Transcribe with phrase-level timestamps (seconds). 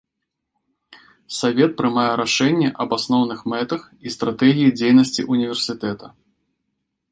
[1.39, 6.13] Савет прымае рашэнне аб асноўных мэтах і стратэгіі дзейнасці універсітэта.